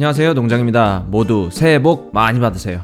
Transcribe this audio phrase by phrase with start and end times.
[0.00, 1.04] 안녕하세요 농장입니다.
[1.08, 2.80] 모두 새해 복 많이 받으세요.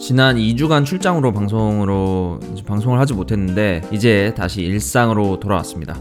[0.00, 5.96] 지난 2주간 출장으로 방송으로 방송을 하지 못했는데 이제 다시 일상으로 돌아왔습니다.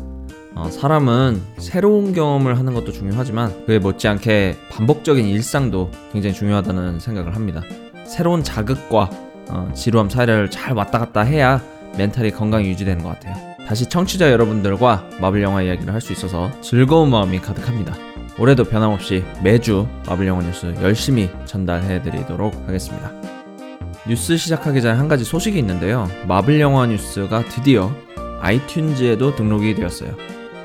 [0.53, 7.63] 어, 사람은 새로운 경험을 하는 것도 중요하지만 그에 못지않게 반복적인 일상도 굉장히 중요하다는 생각을 합니다.
[8.05, 9.09] 새로운 자극과
[9.49, 11.59] 어, 지루함 사이를 잘 왔다 갔다 해야
[11.97, 13.35] 멘탈이 건강히 유지되는 것 같아요.
[13.67, 18.10] 다시 청취자 여러분들과 마블 영화 이야기를 할 수 있어서 즐거운 마음이 가득합니다
[18.41, 23.11] 올해도 변함없이 매주 마블 영화 뉴스 열심히 전달해 드리도록 하겠습니다.
[24.07, 26.09] 뉴스 시작하기 전에 한 가지 소식이 있는데요.
[26.27, 27.93] 마블 영화 뉴스가 드디어
[28.41, 30.15] 아이튠즈에도 등록이 되었어요.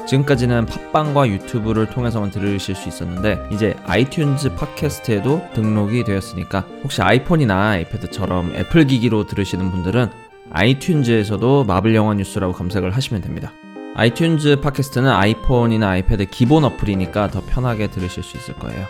[0.06, 8.54] 지금까지는 팟빵과 유튜브를 통해서만 들으실 수 있었는데 이제 아이튠즈 팟캐스트에도 등록이 되었으니까 혹시 아이폰이나 아이패드처럼
[8.54, 10.08] 애플 기기로 들으시는 분들은
[10.50, 13.52] 아이튠즈에서도 마블 영화 뉴스라고 검색을 하시면 됩니다.
[13.96, 18.86] 아이튠즈 팟캐스트는 아이폰이나 아이패드 기본 어플이니까 더 편하게 들으실 수 있을 거예요.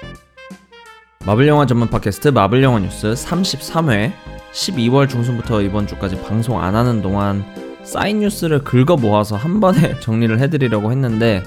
[1.25, 4.13] 마블 영화 전문 팟캐스트 마블 영화 뉴스 33회
[4.53, 7.45] 12월 중순부터 이번 주까지 방송 안 하는 동안
[7.85, 11.45] 쌓인 뉴스를 긁어 모아서 한 번에 정리를 해드리려고 했는데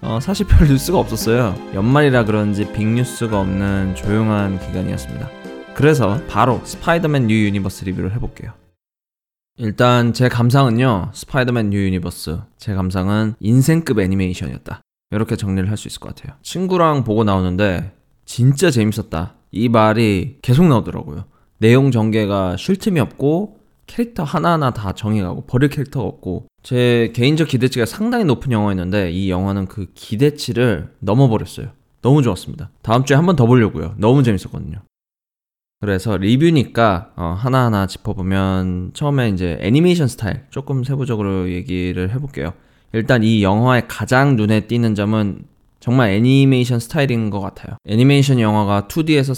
[0.00, 1.54] 어, 사실 별 뉴스가 없었어요.
[1.74, 5.28] 연말이라 그런지 빅뉴스가 없는 조용한 기간이었습니다.
[5.74, 8.52] 그래서 바로 스파이더맨 뉴 유니버스 리뷰를 해볼게요.
[9.58, 11.10] 일단 제 감상은요.
[11.14, 12.38] 스파이더맨 뉴 유니버스.
[12.58, 14.82] 제 감상은 인생급 애니메이션이었다.
[15.12, 16.36] 이렇게 정리를 할 수 있을 것 같아요.
[16.42, 17.92] 친구랑 보고 나오는데
[18.24, 19.34] 진짜 재밌었다.
[19.52, 21.24] 이 말이 계속 나오더라고요.
[21.58, 27.48] 내용 전개가 쉴 틈이 없고 캐릭터 하나하나 다 정이 가고 버릴 캐릭터가 없고 제 개인적
[27.48, 31.68] 기대치가 상당히 높은 영화였는데 이 영화는 그 기대치를 넘어버렸어요.
[32.02, 32.70] 너무 좋았습니다.
[32.82, 33.94] 다음 주에 한 번 더 보려고요.
[33.96, 34.80] 너무 재밌었거든요.
[35.80, 42.54] 그래서 리뷰니까 어, 하나하나 짚어보면 처음에 이제 애니메이션 스타일 조금 세부적으로 얘기를 해볼게요.
[42.92, 45.44] 일단 이 영화의 가장 눈에 띄는 점은
[45.78, 47.76] 정말 애니메이션 스타일인 것 같아요.
[47.86, 49.32] 애니메이션 영화가 2D에서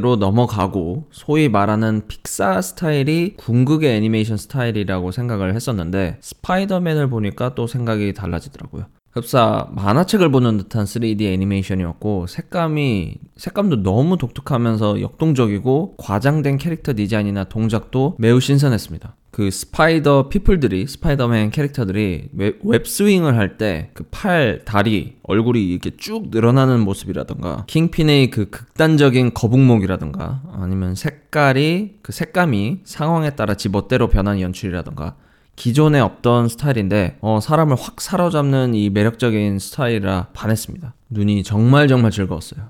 [0.00, 8.12] 3D로 넘어가고 소위 말하는 픽사 스타일이 궁극의 애니메이션 스타일이라고 생각을 했었는데 스파이더맨을 보니까 또 생각이
[8.12, 8.86] 달라지더라고요.
[9.16, 18.16] 흡사 만화책을 보는 듯한 3D 애니메이션이었고 색감이 색감도 너무 독특하면서 역동적이고 과장된 캐릭터 디자인이나 동작도
[18.18, 19.16] 매우 신선했습니다.
[19.30, 25.90] 그 Spider People들이 스파이더맨 캐릭터들이 web, web swing을 할 때 그 팔, 다리, 얼굴이 이렇게
[25.96, 34.40] 쭉 늘어나는 모습이라던가 킹핀의 그 극단적인 거북목이라던가 아니면 색깔이 그 색감이 상황에 따라 지멋대로 변하는
[34.40, 35.16] 연출이라던가
[35.56, 40.94] 기존에 없던 스타일인데 어, 사람을 확 사로잡는 이 매력적인 스타일이라 반했습니다.
[41.10, 42.68] 눈이 정말 정말 즐거웠어요.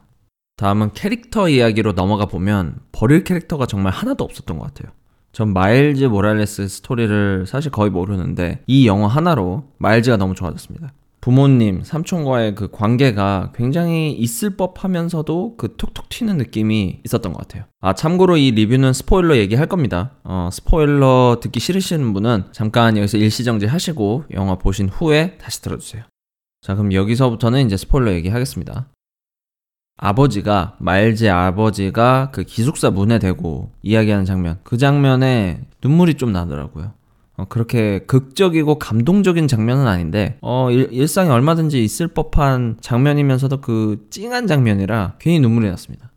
[0.56, 4.92] 다음은 캐릭터 이야기로 넘어가 보면 버릴 캐릭터가 정말 하나도 없었던 것 같아요.
[5.32, 10.92] 전 마일즈 모랄레스 스토리를 사실 거의 모르는데 이 영화 하나로 마일즈가 너무 좋아졌습니다.
[11.26, 17.64] 부모님, 삼촌과의 그 관계가 굉장히 있을 법 하면서도 그 톡톡 튀는 느낌이 있었던 것 같아요.
[17.81, 20.12] 아, 참고로 이 리뷰는 스포일러 얘기할 겁니다.
[20.22, 26.04] 어, 스포일러 듣기 싫으시는 분은 잠깐 여기서 일시정지 하시고 영화 보신 후에 다시 들어주세요.
[26.60, 28.86] 자, 그럼 여기서부터는 이제 스포일러 얘기하겠습니다.
[29.97, 36.92] 아버지가, 마일즈의 아버지가 그 기숙사 문에 대고 이야기하는 장면, 그 장면에 눈물이 좀 나더라고요.
[37.36, 44.47] 어, 그렇게 극적이고 감동적인 장면은 아닌데 어, 일, 상에 얼마든지 있을 법한 장면이면서도 그 찡한
[44.47, 46.10] 장면이라 괜히 눈물이 났습니다.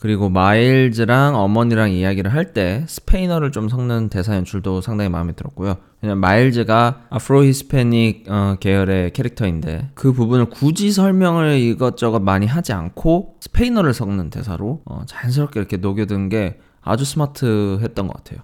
[0.00, 5.76] 그리고 마일즈랑 어머니랑 이야기를 할 때 스페인어를 좀 섞는 대사 연출도 상당히 마음에 들었고요.
[6.00, 13.38] 왜냐면 마일즈가 아프로 히스패닉 어, 계열의 캐릭터인데 그 부분을 굳이 설명을 이것저것 많이 하지 않고
[13.40, 18.40] 스페인어를 섞는 대사로 어, 자연스럽게 이렇게 녹여든 게 아주 스마트했던 것 같아요.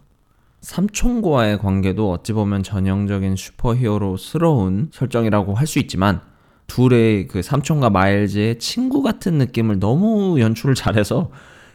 [0.65, 6.21] 삼촌과의 관계도 어찌 보면 전형적인 슈퍼히어로스러운 설정이라고 할 수 있지만
[6.67, 11.31] 둘의 그 삼촌과 마일즈의 친구 같은 느낌을 너무 연출을 잘해서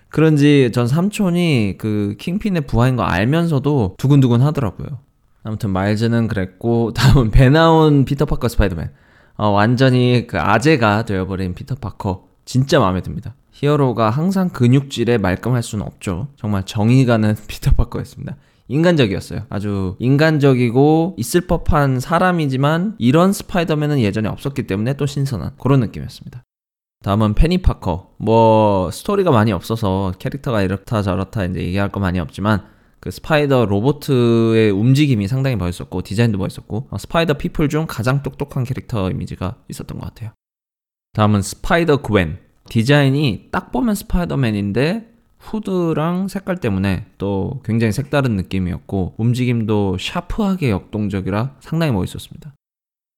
[0.10, 4.88] 그런지 전 삼촌이 그 킹핀의 부하인 거 알면서도 두근두근 하더라고요.
[5.44, 8.90] 아무튼 마일즈는 그랬고 다음은 배 나온 피터 파커 스파이더맨.
[9.38, 13.36] 어, 완전히 그 아재가 되어버린 피터 파커 진짜 마음에 듭니다.
[13.52, 16.30] 히어로가 항상 근육질에 말끔할 수는 없죠.
[16.38, 18.36] 정말 정이 가는 피터 파커였습니다.
[18.70, 19.42] 인간적이었어요.
[19.50, 26.44] 아주 인간적이고 있을 법한 사람이지만 이런 스파이더맨은 예전에 없었기 때문에 또 신선한 그런 느낌이었습니다.
[27.04, 28.16] 다음은 페니 파커.
[28.18, 32.64] 뭐 스토리가 많이 없어서 캐릭터가 이렇다 저렇다 이제 얘기할 거 많이 없지만
[33.00, 39.10] 그 스파이더 로보트의 움직임이 상당히 멋있었고 디자인도 멋있었고 어, 스파이더 피플 중 가장 똑똑한 캐릭터
[39.10, 40.32] 이미지가 있었던 것 같아요.
[41.14, 42.38] 다음은 스파이더 그웬.
[42.70, 45.10] 디자인이 딱 보면 스파이더맨인데
[45.40, 52.54] 후드랑 색깔 때문에 또 굉장히 색다른 느낌이었고 움직임도 샤프하게 역동적이라 상당히 멋있었습니다.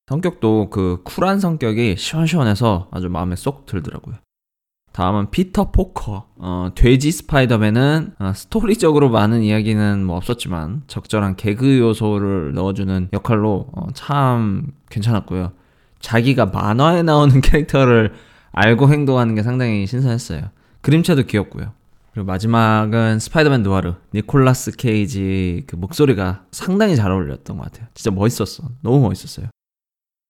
[0.07, 4.15] 성격도 그 쿨한 성격이 시원시원해서 아주 마음에 쏙 들더라고요.
[4.91, 6.27] 다음은 피터 포커.
[6.35, 13.87] 어, 돼지 스파이더맨은 어, 스토리적으로 많은 이야기는 뭐 없었지만 적절한 개그 요소를 넣어주는 역할로 어,
[13.93, 15.53] 참 괜찮았고요.
[16.01, 18.13] 자기가 만화에 나오는 캐릭터를
[18.51, 20.49] 알고 행동하는 게 상당히 신선했어요.
[20.81, 21.71] 그림체도 귀엽고요.
[22.13, 27.87] 그리고 마지막은 스파이더맨 누아르 니콜라스 케이지 그 목소리가 상당히 잘 어울렸던 것 같아요.
[27.93, 28.69] 진짜 멋있었어.
[28.81, 29.47] 너무 멋있었어요.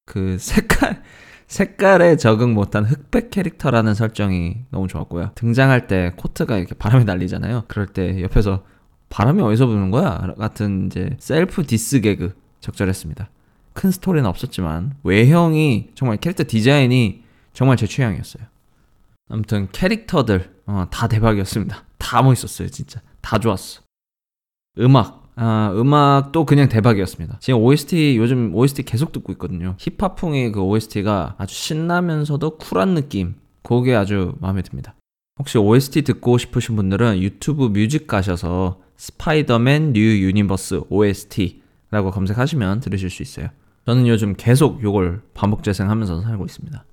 [0.05, 1.01] 그 색깔
[1.47, 5.31] 색깔에 적응 못한 흑백 캐릭터라는 설정이 너무 좋았고요.
[5.35, 7.65] 등장할 때 코트가 이렇게 바람에 날리잖아요.
[7.67, 8.63] 그럴 때 옆에서
[9.09, 10.33] 바람이 어디서 부는 거야?
[10.37, 13.29] 같은 이제 셀프 디스 개그 적절했습니다.
[13.73, 17.23] 큰 스토리는 없었지만 외형이 정말 캐릭터 디자인이
[17.53, 18.43] 정말 제 취향이었어요.
[19.29, 21.83] 아무튼 캐릭터들 어, 다 대박이었습니다.
[21.97, 23.01] 다 멋있었어요, 진짜.
[23.19, 23.81] 다 좋았어.
[24.79, 27.39] 음악 아, 음악도 그냥 대박이었습니다.
[27.41, 29.75] 지금 OST 요즘 OST 계속 듣고 있거든요.
[29.79, 33.35] 힙합풍의 그 OST가 아주 신나면서도 쿨한 느낌.
[33.63, 34.95] 그게 아주 마음에 듭니다.
[35.39, 43.23] 혹시 OST 듣고 싶으신 분들은 유튜브 뮤직 가셔서 스파이더맨 뉴 유니버스 OST라고 검색하시면 들으실 수
[43.23, 43.49] 있어요.
[43.85, 46.85] 저는 요즘 계속 이걸 반복 재생하면서 살고 있습니다.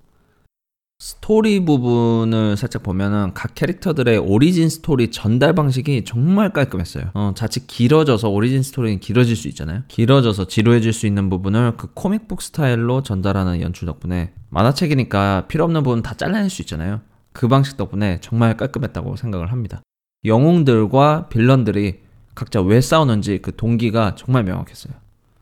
[1.00, 7.10] 스토리 부분을 살짝 보면은 각 캐릭터들의 origin story 전달 방식이 정말 깔끔했어요.
[7.14, 9.84] 어, 자칫 길어져서 origin story는 길어질 수 있잖아요.
[9.86, 15.84] 길어져서 지루해질 수 있는 부분을 그 comic book 스타일로 전달하는 연출 덕분에 만화책이니까 필요 없는
[15.84, 17.00] 부분 다 잘라낼 수 있잖아요.
[17.32, 19.82] 그 방식 덕분에 정말 깔끔했다고 생각을 합니다.
[20.24, 22.00] 영웅들과 빌런들이
[22.34, 24.94] 각자 왜 싸우는지 그 동기가 정말 명확했어요.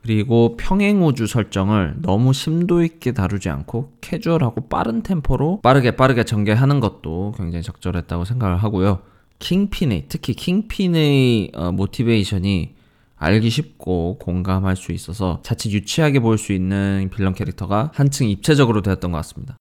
[0.07, 7.35] 그리고 평행우주 설정을 너무 심도 있게 다루지 않고 캐주얼하고 빠른 템포로 빠르게 빠르게 전개하는 것도
[7.37, 9.01] 굉장히 적절했다고 생각을 하고요.
[9.41, 12.77] 킹핀의 특히 킹핀의 어, 모티베이션이
[13.17, 19.11] 알기 쉽고 공감할 수 있어서 자칫 유치하게 보일 수 있는 빌런 캐릭터가 한층 입체적으로 되었던
[19.11, 19.57] 것 같습니다.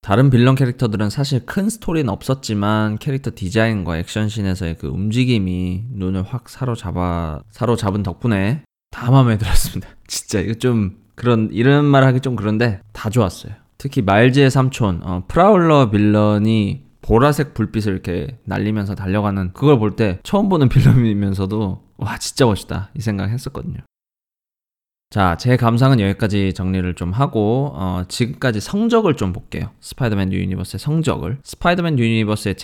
[0.00, 7.42] 다른 빌런 캐릭터들은 사실 큰 스토리는 없었지만 캐릭터 디자인과 액션씬에서의 그 움직임이 눈을 확 사로잡아
[7.50, 9.88] 사로잡은 덕분에 다 마음에 들었습니다.
[10.06, 13.52] 진짜 이거 좀 그런 이런 말 하기 좀 그런데 다 좋았어요.
[13.76, 20.48] 특히 마일즈의 삼촌 어, 프라울러 빌런이 보라색 불빛을 이렇게 날리면서 달려가는 그걸 볼 때 처음
[20.48, 23.78] 보는 빌런이면서도 와 진짜 멋있다 이 생각 했었거든요.
[25.10, 29.70] 자, 제 감상은 여기까지 정리를 좀 하고 어, 지금까지 성적을 좀 볼게요.
[29.80, 31.38] 스파이더맨 뉴 유니버스의 성적을.
[31.44, 32.56] 스파이더맨 뉴 유니버스의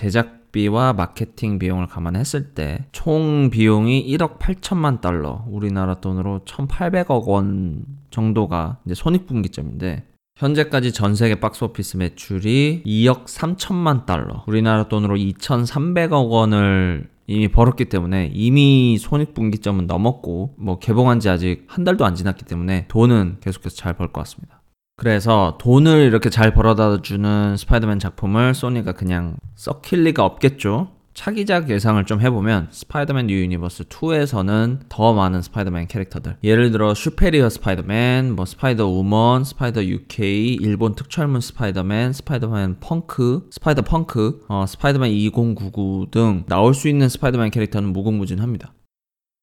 [0.55, 8.79] 제작비와 마케팅 비용을 감안했을 때 총 비용이 1억 8천만 달러, 우리나라 돈으로 1,800억 원 정도가
[8.87, 10.05] 이제 손익분기점인데
[10.37, 18.31] 현재까지 전 세계 박스오피스 매출이 2억 3천만 달러, 우리나라 돈으로 2,300억 원을 이미 벌었기 때문에
[18.35, 23.95] 이미 손익분기점은 넘었고 뭐 개봉한 지 아직 한 달도 안 지났기 때문에 돈은 계속해서 잘
[23.95, 24.61] 벌 것 같습니다.
[24.97, 30.89] 그래서 돈을 이렇게 잘 벌어다 주는 스파이더맨 작품을 소니가 그냥 썩힐 리가 없겠죠.
[31.15, 37.51] 차기작 예상을 좀 해보면 스파이더맨 뉴 유니버스 2에서는 더 많은 스파이더맨 캐릭터들 예를 들어 슈페리어
[37.51, 45.11] 스파이더맨, 뭐 스파이더 우먼, 스파이더 UK, 일본 특촬물 스파이더맨, 스파이더맨 펑크, 스파이더 펑크, 어, 스파이더맨
[45.13, 48.73] 2099 등 나올 수 있는 스파이더맨 캐릭터는 무궁무진합니다.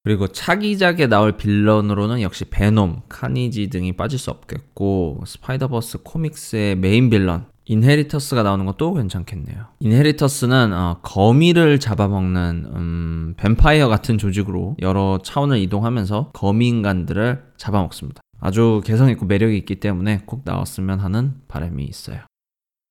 [0.03, 7.45] 그리고 차기작에 나올 빌런으로는 역시 베놈, 카니지 등이 빠질 수 없겠고 스파이더버스 코믹스의 메인 빌런
[7.65, 9.67] 인헤리터스가 나오는 것도 괜찮겠네요.
[9.79, 18.21] 인헤리터스는 어, 거미를 잡아먹는 음, 뱀파이어 같은 조직으로 여러 차원을 이동하면서 거미 인간들을 잡아먹습니다.
[18.39, 22.21] 아주 개성 있고 매력이 있기 때문에 꼭 나왔으면 하는 바람이 있어요.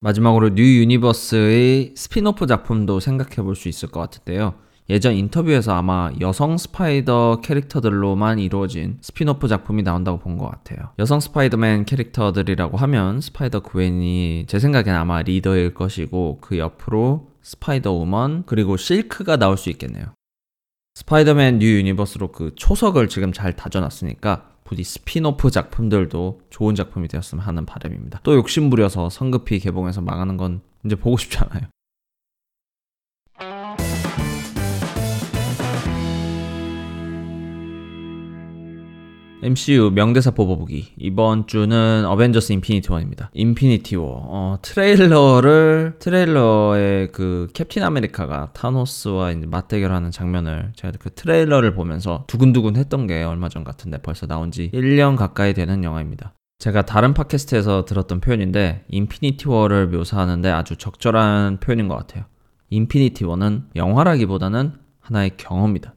[0.01, 4.55] 마지막으로 뉴 유니버스의 스피노프 작품도 생각해 볼 수 있을 것 같은데요.
[4.89, 10.91] 예전 인터뷰에서 아마 여성 스파이더 캐릭터들로만 이루어진 스피노프 작품이 나온다고 본 것 같아요.
[10.99, 18.45] 여성 스파이더맨 캐릭터들이라고 하면 스파이더 그웬이 제 생각엔 아마 리더일 것이고 그 옆으로 스파이더 우먼
[18.47, 20.07] 그리고 실크가 나올 수 있겠네요.
[20.95, 27.65] 스파이더맨 뉴 유니버스로 그 초석을 지금 잘 다져놨으니까 부디 스피노프 작품들도 좋은 작품이 되었으면 하는
[27.65, 28.21] 바람입니다.
[28.23, 31.69] 또 욕심부려서 성급히 개봉해서 망하는 건 이제 보고 싶지 않아요.
[39.43, 43.31] MCU 명대사 뽑아보기 이번 주는 어벤져스 인피니티 워입니다.
[43.33, 51.75] 인피니티 워 어, 트레일러를 트레일러의 그 캡틴 아메리카가 타노스와 이제 맞대결하는 장면을 제가 그 트레일러를
[51.75, 56.35] 보면서 두근두근 했던 게 얼마 전 같은데 벌써 나온 지 1년 가까이 되는 영화입니다.
[56.59, 62.25] 제가 다른 팟캐스트에서 들었던 표현인데 인피니티 워를 묘사하는데 아주 적절한 표현인 것 같아요.
[62.69, 65.95] 인피니티 워는 영화라기보다는 하나의 경험이다.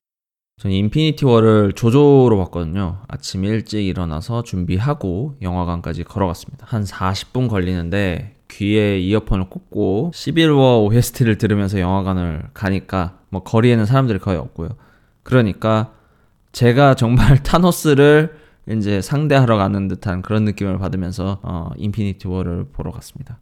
[0.63, 3.01] 저는 인피니티 워를 조조로 봤거든요.
[3.09, 6.65] 아침 일찍 일어나서 준비하고 영화관까지 걸어갔습니다.
[6.69, 14.37] 한 40분 걸리는데 귀에 이어폰을 꽂고 11워 OST를 들으면서 영화관을 가니까 뭐 거리에는 사람들이 거의
[14.37, 14.69] 없고요.
[15.23, 15.91] 그러니까
[16.53, 18.37] 제가 정말 타노스를
[18.69, 23.39] 이제 상대하러 가는 듯한 그런 느낌을 받으면서 어, 인피니티 워를 보러 갔습니다.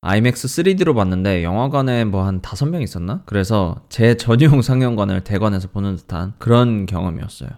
[0.00, 3.22] IMAX 3D로 봤는데 영화관에 뭐 한 다섯 명 있었나?
[3.26, 7.50] 그래서 제 전용 상영관을 대관해서 보는 듯한 그런 경험이었어요.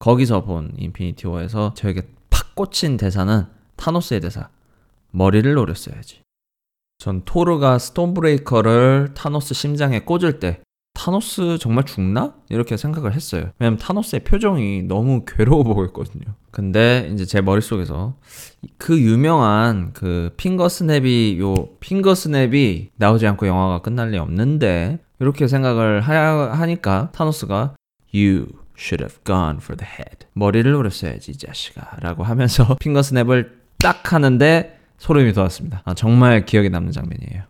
[0.00, 4.48] 거기서 본 인피니티 워에서 저에게 팍 꽂힌 대사는 타노스의 대사.
[5.12, 6.20] 머리를 노렸어야지.
[6.98, 10.60] 전 토르가 스톤브레이커를 타노스 심장에 꽂을 때
[10.94, 12.34] 타노스 정말 죽나?
[12.48, 13.50] 이렇게 생각을 했어요.
[13.58, 16.24] 왜냐면 타노스의 표정이 너무 괴로워 보였거든요.
[16.56, 18.14] 근데 이제 제 머릿속에서
[18.78, 25.48] 그 유명한 그 finger snap이 요 finger snap이 나오지 않고 영화가 끝날 리 없는데 이렇게
[25.48, 27.74] 생각을 하, 하니까 타노스가
[28.14, 30.26] You should have gone for the head.
[30.32, 35.82] 머리를 노렸어야지 이 자식아 라고 하면서 finger snap을 딱 하는데 소름이 돋았습니다.
[35.84, 37.42] 아, 정말 기억에 남는 장면이에요.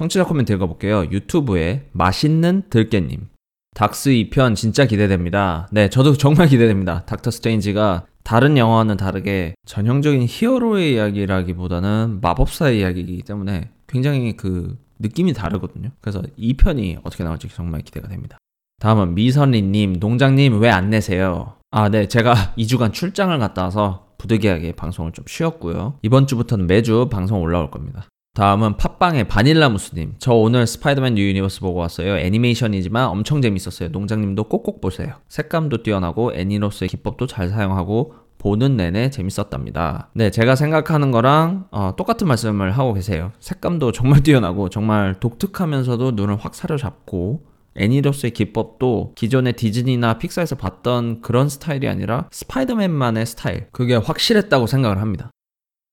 [0.00, 1.10] 청취자 코멘트 읽어볼게요.
[1.10, 3.28] 유튜브에 맛있는 들깨님.
[3.74, 5.68] 닥스 2편 진짜 기대됩니다.
[5.72, 7.04] 네, 저도 정말 기대됩니다.
[7.04, 15.90] 닥터 스트레인지가 다른 영화와는 다르게 전형적인 히어로의 이야기라기보다는 마법사의 이야기이기 때문에 굉장히 그 느낌이 다르거든요.
[16.00, 18.38] 그래서 2편이 어떻게 나올지 정말 기대가 됩니다.
[18.80, 21.56] 다음은 미선리님, 농장님 왜 안 내세요?
[21.72, 22.08] 아, 네.
[22.08, 25.98] 제가 2주간 출장을 갔다 와서 부득이하게 방송을 좀 쉬었고요.
[26.00, 28.06] 이번 주부터는 매주 방송 올라올 겁니다.
[28.34, 30.14] 다음은 팟빵의 바닐라무스님.
[30.18, 32.16] 저 오늘 스파이더맨 뉴 유니버스 보고 왔어요.
[32.16, 33.88] 애니메이션이지만 엄청 재밌었어요.
[33.88, 35.16] 농장님도 꼭꼭 보세요.
[35.28, 40.10] 색감도 뛰어나고 애니로서의 기법도 잘 사용하고 보는 내내 재밌었답니다.
[40.14, 43.32] 네, 제가 생각하는 거랑 어, 똑같은 말씀을 하고 계세요.
[43.40, 47.44] 색감도 정말 뛰어나고 정말 독특하면서도 눈을 확 사로잡고
[47.76, 53.66] 애니로서의 기법도 기존의 디즈니나 픽사에서 봤던 그런 스타일이 아니라 스파이더맨만의 스타일.
[53.72, 55.30] 그게 확실했다고 생각을 합니다.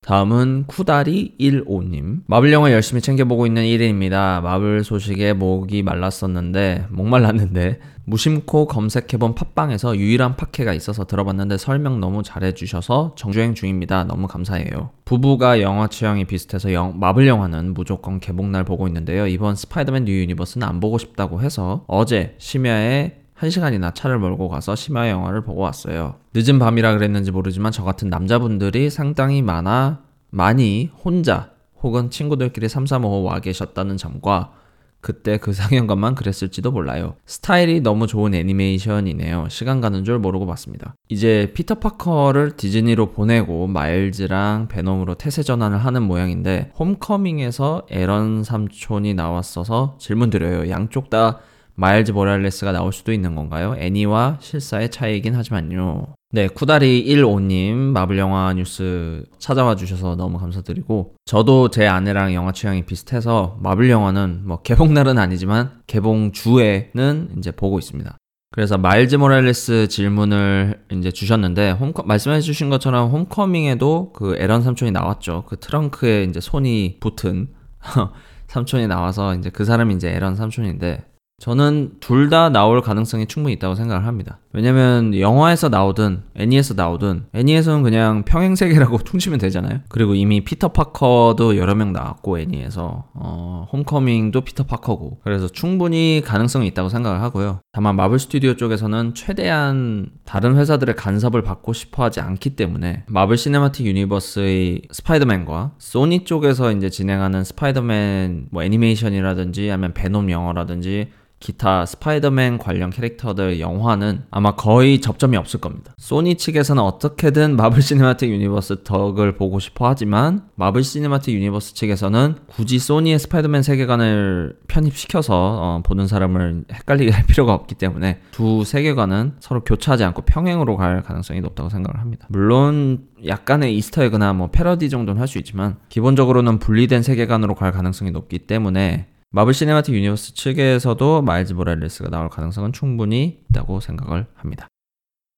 [0.07, 2.21] 다음은 쿠다리 15님.
[2.27, 4.41] 마블 영화 열심히 챙겨보고 있는 1인입니다.
[4.41, 13.15] 마블 소식에 목이 말랐었는데, 목말랐는데, 무심코 검색해본 팟빵에서 유일한 팟캐가 있어서 들어봤는데 설명 너무 잘해주셔서
[13.17, 14.05] 정주행 중입니다.
[14.05, 14.91] 너무 감사해요.
[15.03, 19.27] 부부가 영화 취향이 비슷해서 영, 마블 영화는 무조건 개봉날 보고 있는데요.
[19.27, 25.09] 이번 스파이더맨 뉴 유니버스는 안 보고 싶다고 해서 어제 심야에 1시간이나 차를 몰고 가서 심야
[25.09, 26.15] 영화를 보고 왔어요.
[26.33, 31.51] 늦은 밤이라 그랬는지 모르지만 저 같은 남자분들이 상당히 많아 많이 혼자
[31.81, 34.51] 혹은 친구들끼리 335와 계셨다는 점과
[34.99, 37.15] 그때 그 상영관만 그랬을지도 몰라요.
[37.25, 39.47] 스타일이 너무 좋은 애니메이션이네요.
[39.49, 40.95] 시간 가는 줄 모르고 봤습니다.
[41.07, 49.97] 이제 피터 파커를 디즈니로 보내고 마일즈랑 베놈으로 태세 전환을 하는 모양인데 홈커밍에서 에런 삼촌이 나왔어서
[49.99, 50.69] 질문 드려요.
[50.69, 51.39] 양쪽 다
[51.79, 53.75] 마일즈 모랄레스가 나올 수도 있는 건가요?
[53.77, 56.07] 애니와 실사의 차이이긴 하지만요.
[56.31, 62.85] 네, 쿠다리 15님 마블 영화 뉴스 찾아와 주셔서 너무 감사드리고 저도 제 아내랑 영화 취향이
[62.85, 68.17] 비슷해서 마블 영화는 뭐 개봉날은 아니지만 개봉 주에는 이제 보고 있습니다.
[68.51, 75.43] 그래서 마일즈 모랄레스 질문을 이제 주셨는데 홈커, 말씀해 주신 것처럼 홈커밍에도 그 에런 삼촌이 나왔죠.
[75.47, 77.49] 그 트렁크에 이제 손이 붙은
[78.47, 81.05] 삼촌이 나와서 이제 그 사람이 이제 에런 삼촌인데
[81.39, 84.39] 저는 둘 다 나올 가능성이 충분히 있다고 생각을 합니다.
[84.53, 89.81] 왜냐면 영화에서 나오든 애니에서 나오든 애니에서는 그냥 평행세계라고 퉁치면 되잖아요.
[89.87, 96.67] 그리고 이미 피터 파커도 여러 명 나왔고 애니에서 어, 홈커밍도 피터 파커고 그래서 충분히 가능성이
[96.67, 97.61] 있다고 생각을 하고요.
[97.71, 103.85] 다만 마블 스튜디오 쪽에서는 최대한 다른 회사들의 간섭을 받고 싶어 하지 않기 때문에 마블 시네마틱
[103.85, 112.89] 유니버스의 스파이더맨과 소니 쪽에서 이제 진행하는 스파이더맨 뭐 애니메이션이라든지 아니면 베놈 영화라든지 기타 스파이더맨 관련
[112.89, 115.93] 캐릭터들 영화는 아마 거의 접점이 없을 겁니다.
[115.97, 122.79] 소니 측에서는 어떻게든 마블 시네마틱 유니버스 덕을 보고 싶어 하지만 마블 시네마틱 유니버스 측에서는 굳이
[122.79, 129.63] 소니의 스파이더맨 세계관을 편입시켜서 어, 보는 사람을 헷갈리게 할 필요가 없기 때문에 두 세계관은 서로
[129.63, 132.25] 교차하지 않고 평행으로 갈 가능성이 높다고 생각을 합니다.
[132.29, 138.11] 물론 약간의 Easter egg나 뭐 패러디 정도는 할 수 있지만 기본적으로는 분리된 세계관으로 갈 가능성이
[138.11, 144.67] 높기 때문에 마블 시네마틱 유니버스 측에서도 마일즈 모랄레스가 나올 가능성은 충분히 있다고 생각을 합니다.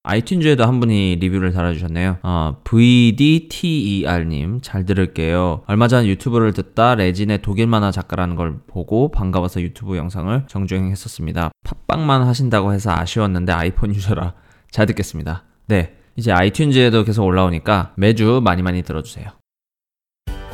[0.03, 2.19] 아이튠즈에도 한 분이 리뷰를 달아주셨네요.
[2.23, 5.63] 어, VDTER님, 잘 들을게요.
[5.67, 11.51] 얼마 전 유튜브를 듣다 레진의 독일 만화 작가라는 걸 보고 반가워서 유튜브 영상을 정주행했었습니다.
[11.63, 14.35] 팟빵만 하신다고 해서 아쉬웠는데 아이폰 유저라
[14.71, 15.43] 잘 듣겠습니다.
[15.67, 19.38] 네, 이제 아이튠즈에도 계속 올라오니까 매주 많이 많이 들어주세요.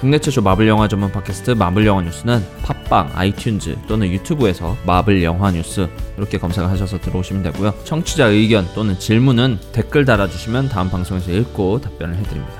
[0.05, 5.49] 국내 최초 마블 영화 전문 팟캐스트 마블 영화 뉴스는 팟빵, 아이튠즈 또는 유튜브에서 마블 영화
[5.49, 7.73] 뉴스 이렇게 검색을 하셔서 들어오시면 되고요.
[7.85, 12.53] 청취자 의견 또는 질문은 댓글 달아주시면 다음 방송에서 읽고 답변을 해드립니다.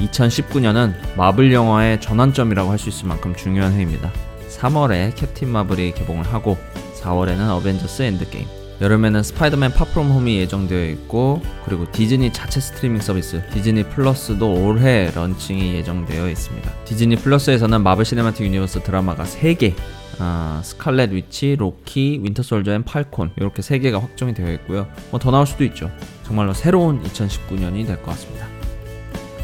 [0.00, 4.10] 2019년은 마블 영화의 전환점이라고 할 수 있을 만큼 중요한 해입니다.
[4.48, 6.58] 3월에 캡틴 마블이 개봉을 하고
[7.00, 13.84] 4월에는 어벤져스 엔드게임 여름에는 스파이더맨 파프롬 홈이 예정되어 있고 그리고 디즈니 자체 스트리밍 서비스 디즈니
[13.84, 16.70] 플러스도 올해 런칭이 예정되어 있습니다.
[16.84, 19.74] 디즈니 플러스에서는 마블 시네마틱 유니버스 드라마가 3개
[20.20, 24.86] 아, 스칼렛 위치, 로키, 윈터 솔저 앤 팔콘 이렇게 3개가 확정이 되어 있고요.
[25.10, 25.90] 뭐 더 나올 수도 있죠.
[26.24, 28.46] 정말로 새로운 2019년이 될 것 같습니다.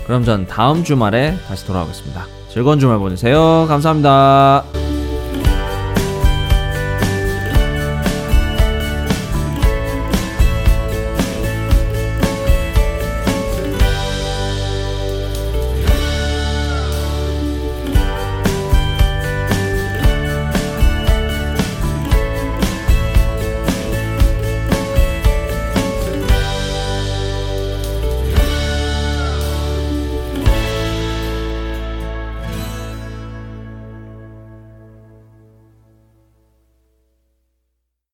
[0.07, 2.25] 그럼 전 다음 주말에 다시 돌아오겠습니다.
[2.53, 3.67] 즐거운 주말 보내세요.
[3.69, 4.90] 감사합니다.